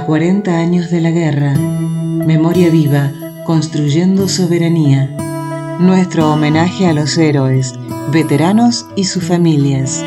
[0.00, 3.12] A 40 años de la guerra, memoria viva,
[3.44, 5.10] construyendo soberanía.
[5.78, 7.74] Nuestro homenaje a los héroes,
[8.10, 10.02] veteranos y sus familias.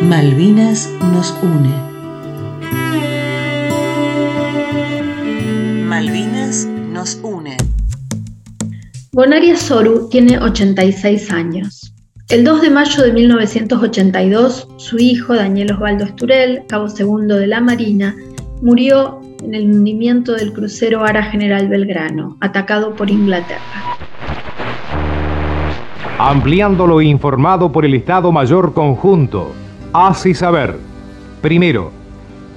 [0.00, 1.74] Malvinas nos une.
[5.84, 7.58] Malvinas nos une.
[9.12, 11.85] Bonaria Soru tiene 86 años.
[12.28, 17.60] El 2 de mayo de 1982, su hijo, Daniel Osvaldo Esturel, cabo segundo de la
[17.60, 18.16] Marina,
[18.60, 23.60] murió en el hundimiento del crucero Ara General Belgrano, atacado por Inglaterra.
[26.18, 29.52] Ampliando lo informado por el Estado Mayor Conjunto,
[29.92, 30.74] hace saber,
[31.40, 31.92] primero,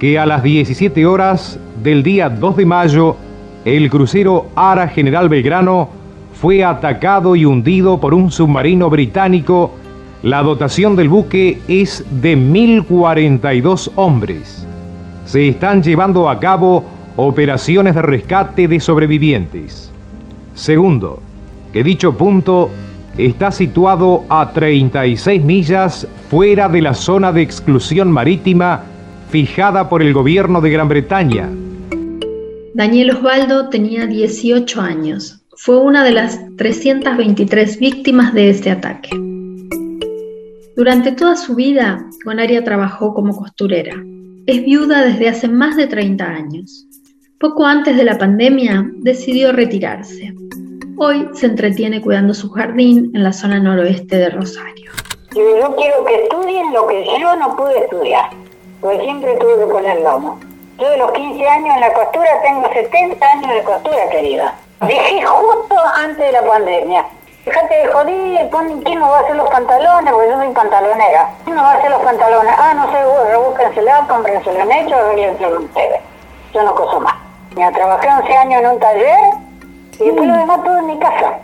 [0.00, 3.16] que a las 17 horas del día 2 de mayo,
[3.64, 5.99] el crucero Ara General Belgrano
[6.40, 9.72] fue atacado y hundido por un submarino británico.
[10.22, 14.66] La dotación del buque es de 1.042 hombres.
[15.26, 16.84] Se están llevando a cabo
[17.16, 19.92] operaciones de rescate de sobrevivientes.
[20.54, 21.20] Segundo,
[21.74, 22.70] que dicho punto
[23.18, 28.84] está situado a 36 millas fuera de la zona de exclusión marítima
[29.28, 31.50] fijada por el gobierno de Gran Bretaña.
[32.72, 39.10] Daniel Osvaldo tenía 18 años fue una de las 323 víctimas de este ataque.
[40.74, 43.92] Durante toda su vida, Gonaria trabajó como costurera.
[44.46, 46.86] Es viuda desde hace más de 30 años.
[47.38, 50.32] Poco antes de la pandemia, decidió retirarse.
[50.96, 54.92] Hoy se entretiene cuidando su jardín en la zona noroeste de Rosario.
[55.34, 58.30] Yo quiero que estudien lo que yo no pude estudiar,
[58.80, 60.40] porque siempre tuve que poner lomo.
[60.78, 64.58] Yo de los 15 años en la costura tengo 70 años de costura, querida.
[64.80, 67.04] Dejé justo antes de la pandemia.
[67.44, 68.50] Fíjate de joder,
[68.82, 70.10] ¿quién nos va a hacer los pantalones?
[70.10, 71.28] Porque yo soy pantalonera.
[71.44, 72.54] ¿Quién nos va a hacer los pantalones?
[72.58, 76.00] Ah, no sé, bueno, búsquensela, cómprensela en hecho, arréglenselo ustedes.
[76.54, 77.14] Yo no coso más.
[77.56, 79.18] Ya trabajé 11 años en un taller
[79.98, 81.34] y después lo demás todo en mi casa.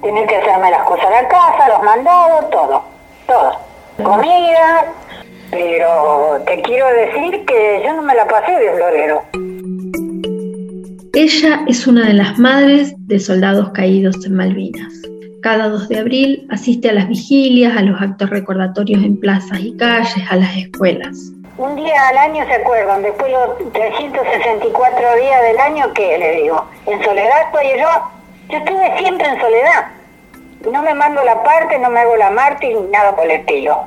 [0.00, 2.82] Tener que hacerme las cosas de la casa, los mandados, todo.
[3.26, 3.56] Todo.
[4.02, 4.84] Comida,
[5.50, 9.22] pero te quiero decir que yo no me la pasé de florero.
[11.12, 14.92] Ella es una de las madres de soldados caídos en Malvinas.
[15.42, 19.76] Cada 2 de abril asiste a las vigilias, a los actos recordatorios en plazas y
[19.76, 21.32] calles, a las escuelas.
[21.58, 26.64] Un día al año se acuerdan, después los 364 días del año, ¿qué le digo?
[26.86, 27.88] En soledad estoy yo.
[28.48, 29.88] Yo estuve siempre en soledad.
[30.70, 33.82] No me mando la parte, no me hago la mártir, nada por el estilo.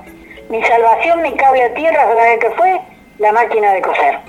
[0.50, 2.82] Mi salvación, mi cable a tierra, ¿sabes qué fue?
[3.20, 4.20] La máquina de coser.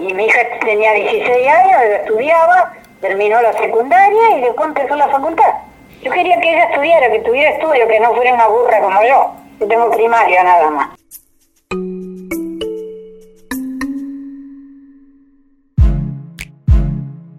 [0.00, 2.72] Y mi hija tenía 16 años, estudiaba,
[3.02, 5.52] terminó la secundaria y después empezó la facultad.
[6.02, 9.34] Yo quería que ella estudiara, que tuviera estudio, que no fuera una burra como yo.
[9.60, 10.88] Yo tengo primaria nada más.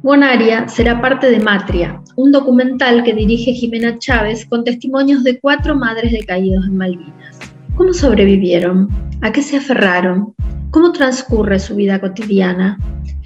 [0.03, 5.73] Bonaria será parte de Matria, un documental que dirige Jimena Chávez con testimonios de cuatro
[5.73, 7.50] madres de caídos en Malvinas.
[7.75, 8.89] ¿Cómo sobrevivieron?
[9.21, 10.33] ¿A qué se aferraron?
[10.71, 12.77] ¿Cómo transcurre su vida cotidiana?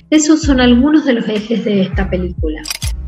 [0.10, 2.62] Esos son algunos de los ejes de esta película.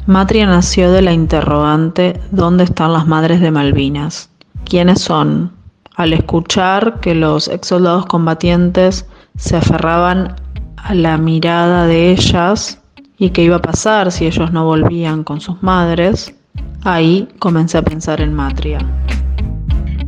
[0.08, 4.30] Matria nació de la interrogante ¿Dónde están las madres de Malvinas?
[4.66, 5.52] ¿Quiénes son?
[5.96, 9.06] Al escuchar que los ex soldados combatientes
[9.36, 10.36] se aferraban
[10.78, 12.82] a la mirada de ellas
[13.18, 16.36] y qué iba a pasar si ellos no volvían con sus madres,
[16.84, 18.80] ahí comencé a pensar en Matria.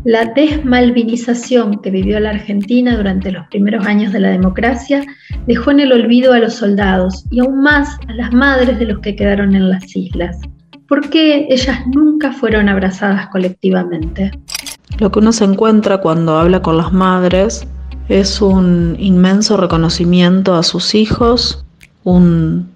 [0.09, 5.05] La desmalvinización que vivió la Argentina durante los primeros años de la democracia
[5.45, 9.01] dejó en el olvido a los soldados y aún más a las madres de los
[9.01, 10.39] que quedaron en las islas.
[10.87, 14.31] ¿Por qué ellas nunca fueron abrazadas colectivamente?
[14.97, 17.67] Lo que uno se encuentra cuando habla con las madres
[18.07, 21.63] es un inmenso reconocimiento a sus hijos,
[22.03, 22.67] un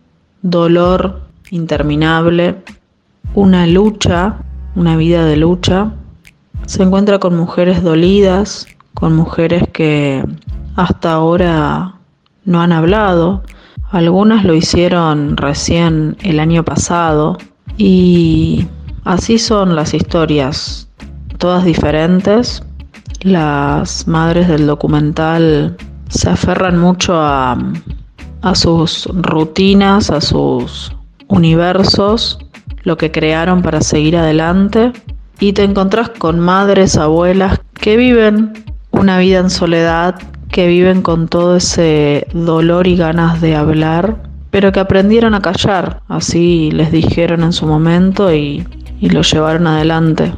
[0.43, 2.57] dolor interminable,
[3.33, 4.35] una lucha,
[4.75, 5.93] una vida de lucha
[6.65, 10.23] se encuentra con mujeres dolidas, con mujeres que
[10.75, 11.95] hasta ahora
[12.45, 13.43] no han hablado.
[13.91, 17.37] Algunas lo hicieron recién el año pasado
[17.77, 18.65] y
[19.03, 20.89] así son las historias,
[21.37, 22.63] todas diferentes.
[23.21, 25.77] Las madres del documental
[26.09, 27.57] se aferran mucho a,
[28.41, 30.95] a sus rutinas, a sus
[31.27, 32.39] universos,
[32.83, 34.91] lo que crearon para seguir adelante
[35.43, 38.53] y te encontrás con madres, abuelas que viven
[38.91, 40.15] una vida en soledad,
[40.49, 46.01] que viven con todo ese dolor y ganas de hablar, pero que aprendieron a callar,
[46.07, 48.65] así les dijeron en su momento y,
[49.01, 50.31] y lo llevaron adelante.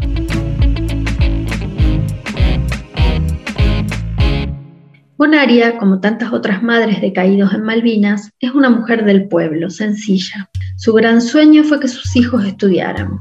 [5.20, 10.50] Bonaria, como tantas otras madres de caídos en Malvinas, es una mujer del pueblo, sencilla.
[10.78, 13.20] Su gran sueño fue que sus hijos estudiaran.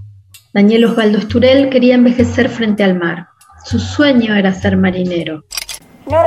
[0.54, 3.26] Daniel Osvaldo Esturel quería envejecer frente al mar.
[3.64, 5.42] Su sueño era ser marinero.
[6.06, 6.22] No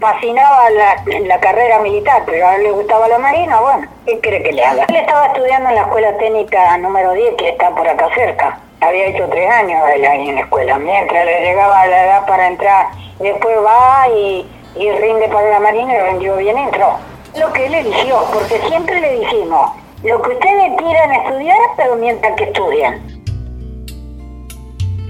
[0.00, 4.42] fascinaba la, la, carrera militar, pero a él le gustaba la marina, bueno, ¿qué cree
[4.42, 4.84] que le haga?
[4.88, 8.58] Él estaba estudiando en la escuela técnica número 10, que está por acá cerca.
[8.80, 10.78] Había hecho tres años él ahí en la escuela.
[10.80, 12.86] Mientras le llegaba la edad para entrar
[13.20, 14.44] después va y,
[14.76, 16.96] rinde para la marina y rindió bien entró.
[17.38, 19.70] Lo que él eligió, porque siempre le dijimos,
[20.04, 23.00] lo que ustedes quieran estudiar, pero mientras que estudian.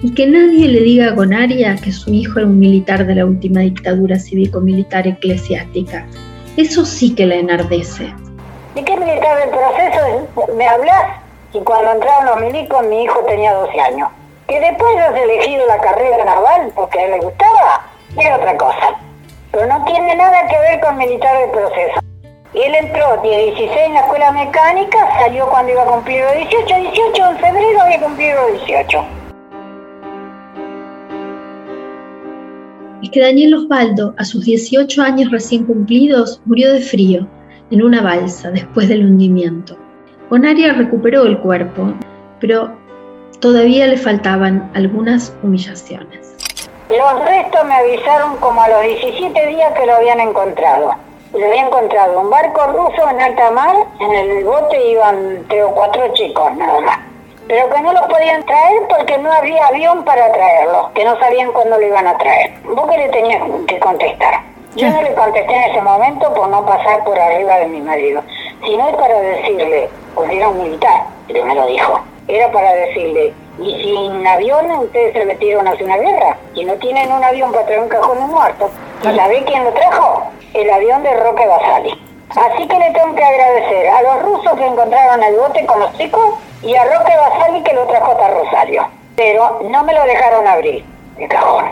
[0.03, 3.27] Y que nadie le diga a Gonaria que su hijo era un militar de la
[3.27, 6.07] última dictadura cívico-militar eclesiástica.
[6.57, 8.15] Eso sí que le enardece.
[8.75, 11.21] ¿De qué militar del proceso me hablas?
[11.53, 14.09] Y cuando entraron los milicos mi hijo tenía 12 años.
[14.47, 17.87] Que después has elegido la carrera naval porque a él le gustaba,
[18.17, 19.01] es otra cosa.
[19.51, 22.08] Pero no tiene nada que ver con militar del proceso.
[22.55, 26.35] Y él entró de 16 en la escuela mecánica, salió cuando iba a cumplir los
[26.35, 29.05] 18, 18 en febrero había cumplido los 18.
[33.03, 37.27] Es que Daniel Osvaldo, a sus 18 años recién cumplidos, murió de frío
[37.71, 39.77] en una balsa después del hundimiento.
[40.31, 41.93] Bonaria recuperó el cuerpo,
[42.41, 42.75] pero
[43.41, 46.35] todavía le faltaban algunas humillaciones.
[46.89, 51.08] Los restos me avisaron como a los 17 días que lo habían encontrado.
[51.33, 55.75] Lo había encontrado un barco ruso en alta mar, en el bote iban tres o
[55.75, 56.99] cuatro chicos nada más.
[57.47, 61.53] Pero que no los podían traer porque no había avión para traerlos, que no sabían
[61.53, 62.53] cuándo lo iban a traer.
[62.65, 64.41] ¿Vos qué le tenías que contestar?
[64.75, 68.23] Yo no le contesté en ese momento por no pasar por arriba de mi marido,
[68.65, 73.83] sino para decirle, porque era un militar, que me lo dijo, era para decirle, y
[73.83, 76.37] sin avión ustedes se metieron hacia una guerra.
[76.55, 78.71] Y no tienen un avión para traer un cajón muerto.
[79.03, 80.31] ¿Y sabés quién lo trajo?
[80.55, 81.91] El avión de Roque Basali.
[82.31, 85.97] Así que le tengo que agradecer a los rusos que encontraron el bote con los
[85.97, 88.89] chicos y a Roque Basali que lo trajo hasta Rosario.
[89.17, 90.85] Pero no me lo dejaron abrir,
[91.19, 91.65] el cajón.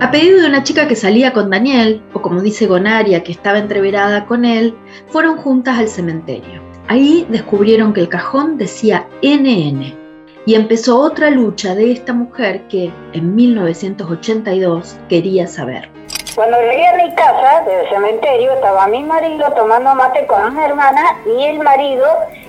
[0.00, 3.58] A pedido de una chica que salía con Daniel, o como dice Gonaria, que estaba
[3.58, 4.76] entreverada con él,
[5.08, 6.62] fueron juntas al cementerio.
[6.86, 10.07] Ahí descubrieron que el cajón decía NN
[10.48, 15.90] y empezó otra lucha de esta mujer que en 1982 quería saber.
[16.34, 21.18] Cuando llegué a mi casa del cementerio estaba mi marido tomando mate con una hermana
[21.26, 22.06] y el marido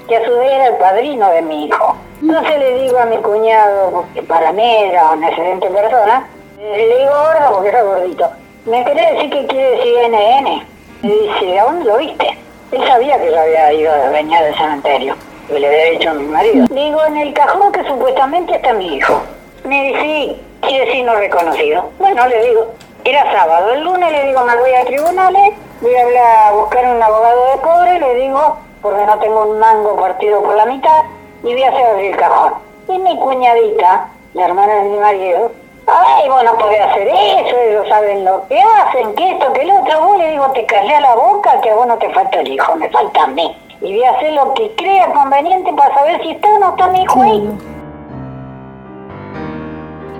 [0.07, 1.97] que a su vez era el padrino de mi hijo.
[2.21, 6.25] Entonces le digo a mi cuñado, que para mí era una excelente persona,
[6.57, 8.29] le digo gordo porque era gordito,
[8.65, 10.63] ¿me querés decir qué quiere decir NN?
[11.01, 12.37] Me dice, ¿a dónde lo viste?
[12.71, 15.15] Él sabía que yo había ido a venía del cementerio,
[15.49, 16.65] que le había dicho a mi marido.
[16.69, 19.21] Digo, en el cajón que supuestamente está mi hijo.
[19.65, 21.89] Me dice, sí, quiere decir no reconocido.
[21.99, 22.67] Bueno, le digo,
[23.03, 23.73] era sábado.
[23.73, 27.51] El lunes le digo, me voy a tribunales, voy a hablar a buscar un abogado
[27.51, 31.03] de cobre, le digo, porque no tengo un mango partido por la mitad,
[31.43, 32.53] y voy a hacer el cajón.
[32.87, 35.51] Y mi cuñadita, la hermana de mi marido,
[35.91, 39.71] Ay, vos no podés hacer eso, ellos saben lo que hacen, que esto, que el
[39.71, 40.01] otro.
[40.01, 42.75] Vos le digo, te callé la boca, que a vos no te falta el hijo,
[42.75, 43.57] me falta a mí.
[43.81, 46.89] Y voy a hacer lo que crea conveniente para saber si está o no está
[46.89, 47.49] mi hijo ahí.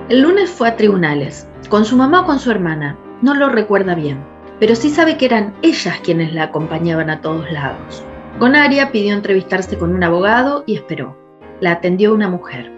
[0.08, 3.94] El lunes fue a tribunales, con su mamá o con su hermana, no lo recuerda
[3.94, 4.24] bien,
[4.58, 8.02] pero sí sabe que eran ellas quienes la acompañaban a todos lados.
[8.38, 11.14] Gonaria pidió entrevistarse con un abogado y esperó.
[11.60, 12.72] La atendió una mujer.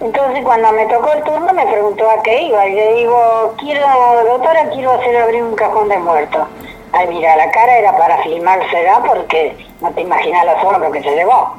[0.00, 3.84] Entonces cuando me tocó el turno me preguntó a qué iba y le digo, quiero,
[4.24, 6.48] doctora, quiero hacer abrir un cajón de muertos.
[6.92, 11.14] Ay, mira, la cara era para filmársela porque no te imaginas la forma que se
[11.14, 11.54] llevó.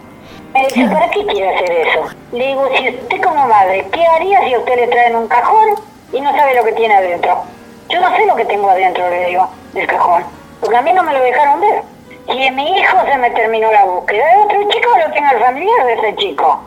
[0.54, 2.06] Me dice, ¿para qué quiere hacer eso?
[2.34, 5.70] Le digo, si usted como madre, ¿qué haría si a usted le traen un cajón
[6.12, 7.44] y no sabe lo que tiene adentro?
[7.90, 10.24] Yo no sé lo que tengo adentro, le digo, del cajón,
[10.60, 11.84] porque a mí no me lo dejaron ver.
[12.28, 15.40] Y en mi hijo se me terminó la búsqueda de otro chico, lo tengo el
[15.40, 16.60] familiar de ese chico.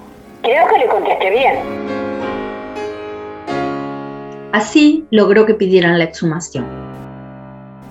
[0.43, 1.85] Creo que le contesté bien.
[4.53, 6.84] Así logró que pidieran la exhumación.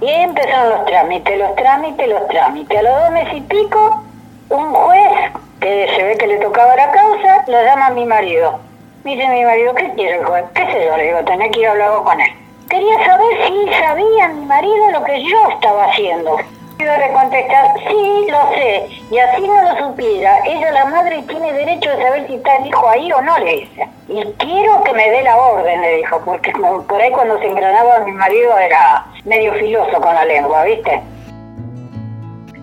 [0.04, 2.78] Y empezaron los trámites, los trámites, los trámites.
[2.78, 4.04] A los dos meses y pico,
[4.50, 5.32] un juez,
[5.62, 8.60] que se ve que le tocaba la causa, lo llama a mi marido.
[9.06, 10.44] Dice mi marido, ¿qué quiere el juez?
[10.56, 10.98] ¿Qué sé yo?
[10.98, 12.32] Le digo, tenés que ir a hablar con él.
[12.70, 16.36] Quería saber si sabía mi marido lo que yo estaba haciendo.
[16.80, 21.54] Iba a contestar, sí, lo sé, y así no lo supiera, ella la madre tiene
[21.54, 23.88] derecho de saber si está el hijo ahí o no, le dice.
[24.14, 28.06] Y quiero que me dé la orden, le dijo, porque por ahí cuando se engranaba
[28.06, 31.02] mi marido era medio filoso con la lengua, ¿viste?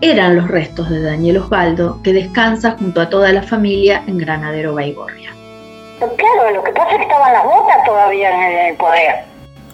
[0.01, 4.75] Eran los restos de Daniel Osvaldo, que descansa junto a toda la familia en Granadero
[4.75, 5.33] Baigorria.
[5.99, 9.25] Claro, lo que pasa es que estaban las botas todavía en el poder.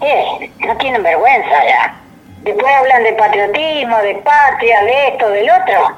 [0.01, 0.51] ¿Qué?
[0.65, 1.95] No tienen vergüenza ya.
[2.41, 5.95] Después hablan de patriotismo, de patria, de esto, del otro.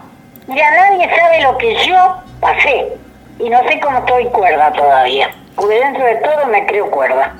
[0.49, 2.97] Ya nadie sabe lo que yo pasé.
[3.39, 5.33] Y no sé cómo estoy cuerda todavía.
[5.59, 7.35] Porque dentro de todo me creo cuerda.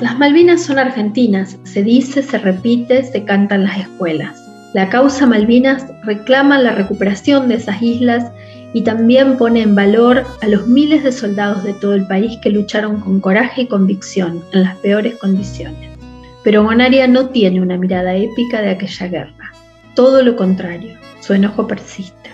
[0.00, 4.44] Las Malvinas son argentinas, se dice, se repite, se canta en las escuelas.
[4.74, 8.24] La causa Malvinas reclama la recuperación de esas islas
[8.72, 12.50] y también pone en valor a los miles de soldados de todo el país que
[12.50, 15.96] lucharon con coraje y convicción en las peores condiciones.
[16.42, 19.52] Pero Bonaria no tiene una mirada épica de aquella guerra.
[19.94, 22.33] Todo lo contrario, su enojo persiste.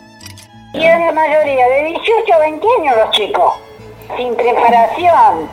[0.72, 3.54] Y en la mayoría de 18 a 20 años los chicos,
[4.16, 5.48] sin preparación,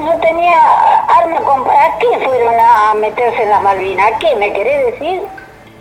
[0.00, 1.60] no tenía arma con...
[1.68, 4.12] ¿A qué fueron a meterse en las Malvinas?
[4.12, 5.20] ¿A qué me querés decir?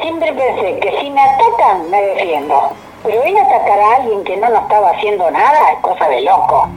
[0.01, 2.71] Siempre pensé que si me atacan me defiendo.
[3.03, 6.21] Pero ir a atacar a alguien que no nos estaba haciendo nada es cosa de
[6.21, 6.69] loco.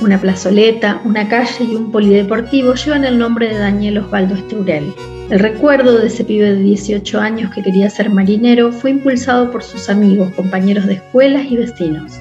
[0.00, 4.94] Una plazoleta, una calle y un polideportivo llevan el nombre de Daniel Osvaldo Esteurel.
[5.30, 9.62] El recuerdo de ese pibe de 18 años que quería ser marinero fue impulsado por
[9.62, 12.18] sus amigos, compañeros de escuelas y vecinos.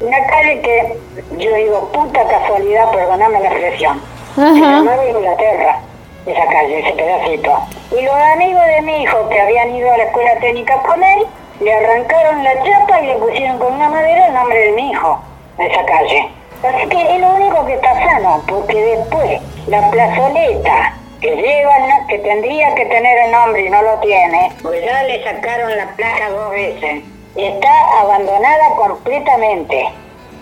[0.00, 0.98] Una calle que
[1.38, 4.00] yo digo, puta casualidad, perdoname la expresión.
[4.36, 4.82] Ajá.
[4.82, 5.78] Se Inglaterra,
[6.26, 7.58] esa calle, ese pedacito.
[7.96, 11.26] Y los amigos de mi hijo que habían ido a la escuela técnica con él,
[11.60, 15.22] le arrancaron la chapa y le pusieron con una madera el nombre de mi hijo,
[15.58, 16.28] a esa calle.
[16.64, 21.72] Así que es lo único que está sano, porque después la plazoleta que lleva,
[22.08, 25.88] que tendría que tener el nombre y no lo tiene, pues ya le sacaron la
[25.96, 27.02] placa dos veces
[27.46, 29.88] está abandonada completamente.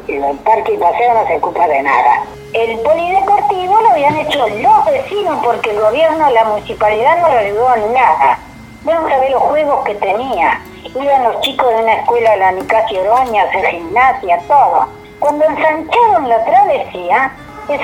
[0.08, 2.24] Y el parque y paseo no se ocupa de nada.
[2.52, 7.74] El polideportivo lo habían hecho los vecinos porque el gobierno, la municipalidad no le ayudó
[7.74, 8.38] en nada.
[8.84, 10.60] Vamos a ver los juegos que tenía.
[10.84, 14.86] Iban los chicos de una escuela, la Nicasio Oroña, hacer gimnasia, todo.
[15.18, 17.32] Cuando ensancharon la travesía,
[17.66, 17.78] se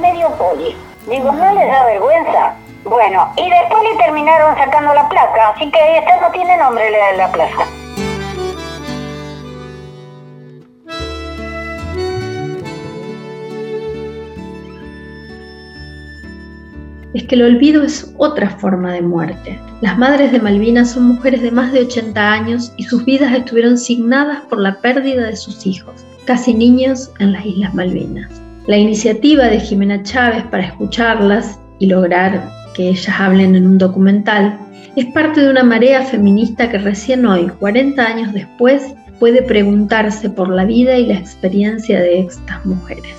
[0.00, 0.76] medio poli.
[1.10, 2.54] Digo, ¿no les da vergüenza?
[2.84, 7.12] Bueno, y después le terminaron sacando la placa, así que esta no tiene nombre la,
[7.14, 7.66] la plaza.
[17.12, 19.58] es que el olvido es otra forma de muerte.
[19.80, 23.76] Las madres de Malvinas son mujeres de más de 80 años y sus vidas estuvieron
[23.78, 28.40] signadas por la pérdida de sus hijos, casi niños, en las Islas Malvinas.
[28.66, 34.58] La iniciativa de Jimena Chávez para escucharlas y lograr que ellas hablen en un documental
[34.96, 40.48] es parte de una marea feminista que recién hoy, 40 años después, puede preguntarse por
[40.48, 43.14] la vida y la experiencia de estas mujeres.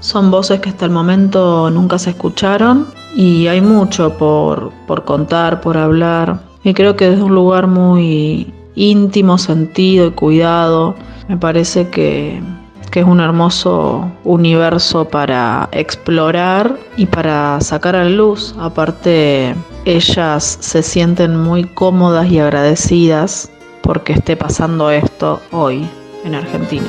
[0.00, 4.72] Son voces que hasta el momento nunca se escucharon y hay mucho por,
[5.04, 6.40] contar, por hablar.
[6.64, 10.94] Y creo que desde un lugar muy íntimo, sentido y cuidado,
[11.28, 12.40] me parece que,
[12.92, 18.54] que es un hermoso universo para explorar y para sacar a luz.
[18.60, 19.54] Aparte,
[19.86, 23.50] ellas se sienten muy cómodas y agradecidas
[23.82, 25.88] porque esté pasando esto hoy
[26.24, 26.86] en Argentina.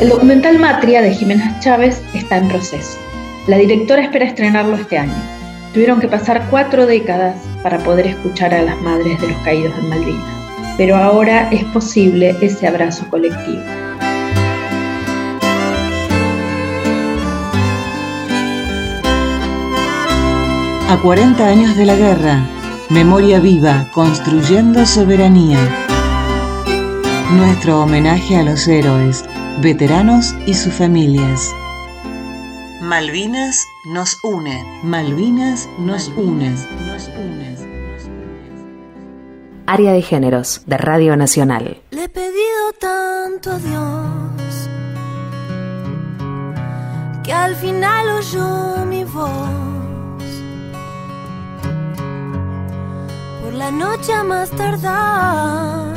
[0.00, 2.98] El documental Matria de Jiménez Chávez está en proceso.
[3.46, 5.14] La directora espera estrenarlo este año.
[5.72, 9.88] Tuvieron que pasar cuatro décadas para poder escuchar a las madres de los caídos en
[9.88, 10.41] Malvinas,
[10.76, 13.62] pero ahora es posible ese abrazo colectivo.
[20.88, 22.46] A 40 años de la guerra,
[22.90, 25.58] memoria viva, construyendo soberanía.
[27.32, 29.24] Nuestro homenaje a los héroes
[29.62, 31.50] veteranos y sus familias.
[32.82, 34.64] Malvinas nos une.
[34.82, 36.50] Malvinas nos une.
[36.86, 37.51] Nos une.
[39.72, 41.80] Área de Géneros de Radio Nacional.
[41.92, 44.68] Le he pedido tanto a Dios
[47.24, 49.30] que al final oyó mi voz.
[53.42, 55.94] Por la noche a más tardar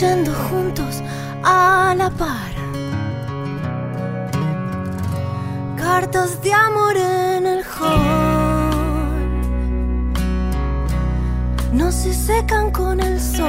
[0.00, 1.02] yendo juntos
[1.44, 2.54] a la par.
[5.76, 8.17] Cartas de amor en el hall
[11.78, 13.48] no se secan con el sol.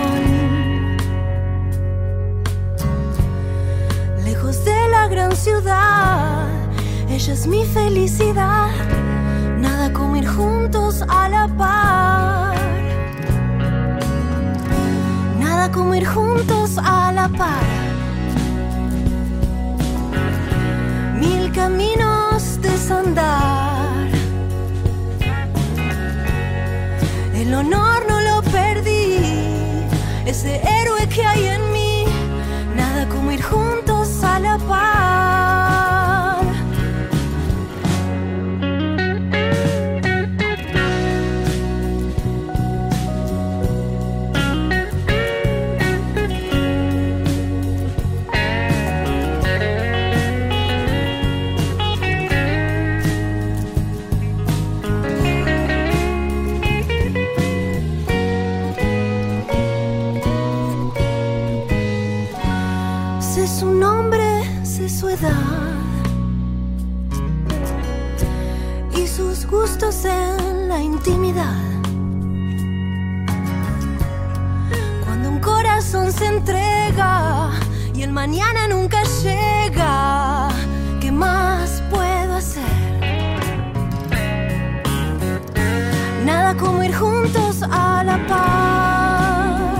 [4.23, 6.47] Lejos de la gran ciudad,
[7.09, 8.69] ella es mi felicidad.
[9.57, 12.39] Nada como ir juntos a la par
[15.71, 17.63] como ir juntos a la par.
[21.19, 24.07] Mil caminos desandar.
[27.35, 28.08] El honor
[30.29, 31.68] ese héroe que hay en
[69.49, 71.55] gustos en la intimidad.
[75.03, 77.51] Cuando un corazón se entrega
[77.93, 80.49] y el mañana nunca llega,
[81.01, 82.63] ¿qué más puedo hacer?
[86.25, 89.79] Nada como ir juntos a la par.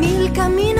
[0.00, 0.75] Mil caminos